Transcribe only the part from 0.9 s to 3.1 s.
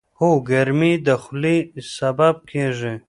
د خولې سبب کېږي.